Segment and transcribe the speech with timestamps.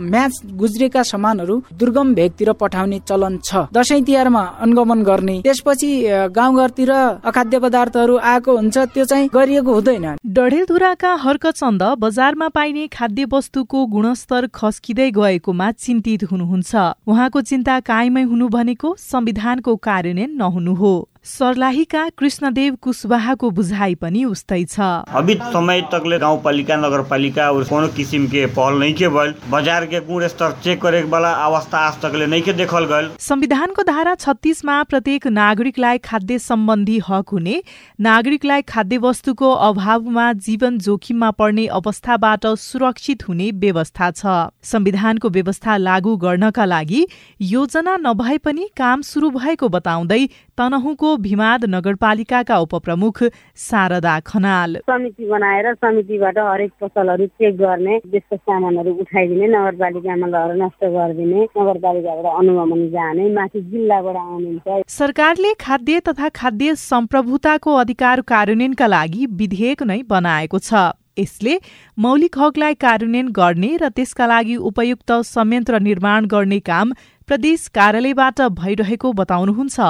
[0.00, 5.90] Match गुज्रेका सामानहरू दुर्गम भेगतिर पठाउने चलन छ। दसैँ तिहारमा अनुगमन गर्ने त्यसपछि
[6.32, 13.86] गाउँघरतिर अखाद्य पदार्थहरू आएको हुन्छ त्यो चाहिँ गरिएको हुँदैन। डढेलधुराका हर्कचन्द बजारमा पाइने खाद्य वस्तुको
[13.86, 16.74] गुणस्तर खस्किँदै गएकोमा चिन्तित हुनुहुन्छ।
[17.06, 24.64] उहाँको चिन्ता कायमै हुनु भनेको संविधानको कार्यान्वयन नहुनु हो। सर्लाहीका कृष्णदेव कुशवाहाको बुझाइ पनि उस्तै
[24.64, 24.80] छ।
[25.12, 30.26] अभी समय तकले गाउँपालिका नगरपालिका कोनो किसिम के पहल नहीं के भइल। बजार के गुण
[30.28, 35.26] स्तर चेक करे वाला अवस्था आज तकले नहीं के देखल गल संविधानको धारा छत्तीसमा प्रत्येक
[35.28, 37.62] नागरिकलाई खाद्य सम्बन्धी हक हुने
[38.00, 46.16] नागरिकलाई खाद्य वस्तुको अभावमा जीवन जोखिममा पर्ने अवस्थाबाट सुरक्षित हुने व्यवस्था छ। संविधानको व्यवस्था लागू
[46.16, 47.06] गर्नका लागि
[47.52, 50.26] योजना नभए पनि काम सुरु भएको बताउँदै
[50.60, 53.22] तनहुको भिमाद नगरपालिकाका उपप्रमुख
[53.58, 60.84] शारदा खनाल। समिति बनाएर समितिबाट हरेक पसलहरू चेक गर्ने त्यसको सामानहरू उठाइदिने नगरपालिकामा लगेर नष्ट
[60.96, 69.26] गरिदिने नगरपालिकाबाट अनुगमन जाने माथि जिल्लाबाट आउनुहुन्छ। सरकारले खाद्य तथा खाद्य सम्प्रभुताको अधिकार कार्यान्वयनका लागि
[69.40, 71.54] विधेयक नै बनाएको छ। यसले
[71.98, 76.92] मौलिक हकलाई कार्यान्वयन गर्ने र त्यसका लागि उपयुक्त संयन्त्र निर्माण गर्ने काम
[77.30, 79.80] प्रदेश कार्यालयबाट भइरहेको बताउनुहुन्छ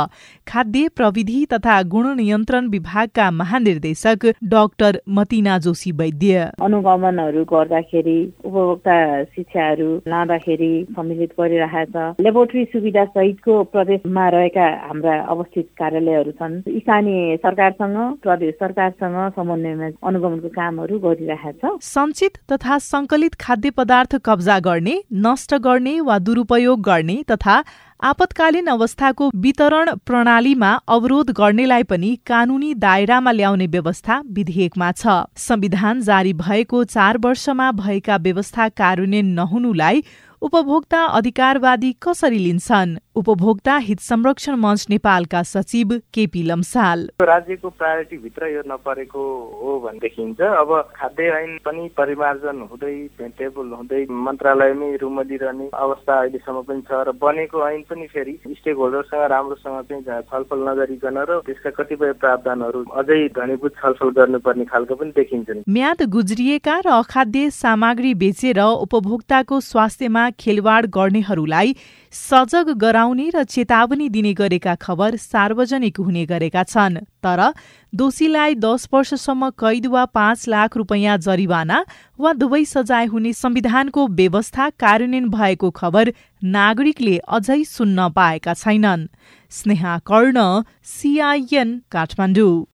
[0.47, 9.89] खाद्य प्रविधि तथा गुण नियन्त्रण विभागका महानिर्देशक डाक्टर मतिना जोशी वैद्य। अनुगमनहरू गर्दाखेरि उपभोक्ता शिक्षाहरू
[10.09, 17.97] लाँदाखेरि सम्मिलित गरिरहेको छ लेबोरेटरी सुविधा सहितको प्रदेशमा रहेका हाम्रा अवस्थित कार्यालयहरू छन्। स्थानीय सरकारसँग
[18.23, 25.55] प्रदेश सरकारसँग समन्वयमा अनुगमनको कामहरू गरिरहेको छ सञ्चित तथा सङ्कलित खाद्य पदार्थ कब्जा गर्ने नष्ट
[25.65, 27.62] गर्ने वा दुरुपयोग गर्ने तथा
[28.03, 35.06] आपतकालीन अवस्थाको वितरण प्रणालीमा अवरोध गर्नेलाई पनि कानूनी दायरामा ल्याउने व्यवस्था विधेयकमा छ।
[35.37, 40.05] संविधान जारी भएको चार वर्षमा भएका व्यवस्था कार्यान्वयन नहुनुलाई
[40.43, 42.97] उपभोक्ता अधिकारवादी कसरी लिन्छन्?
[43.21, 49.25] उपभोक्ता हित संरक्षण मञ्च नेपालका सचिव केपी लम्साल। राज्यको प्रायोरिटी भित्र यो नपरेको
[49.61, 52.95] हो भनेदेखि अब खाद्य ऐन पनि परिमार्जन हुँदै
[53.39, 58.77] टेबल हुँदै मन्त्रालयमै रुम दिइरहने अवस्था अहिलेसम्म पनि छ र बनेको ऐन पनि फेरि स्टेक
[58.77, 65.12] होल्डरसँग राम्रोसँग चाहिँ छलफल नगरिकन र त्यसका कतिपय प्रावधानहरू अझै घनीभूत छलफल गर्नुपर्ने खालको पनि
[65.21, 71.75] देखिन्छ म्याद गुज्रिएका र अखाद्य सामग्री बेचेर उपभोक्ताको स्वास्थ्यमा खेलवाड गर्नेहरूलाई
[72.13, 77.53] सजग गराउने र चेतावनी दिने गरेका खबर सार्वजनिक हुने गरेका छन्। तर
[77.95, 81.85] दोषीलाई दस वर्षसम्म कैद वा पाँच लाख रुपियाँ जरिवाना
[82.21, 89.07] वा दुवै सजाय हुने संविधानको व्यवस्था कार्यान्वयन भएको खबर नागरिकले अझै सुन्न पाएका छैनन्।
[89.51, 92.65] स्नेहा कर्ण सिआइएन काठमाडौँ।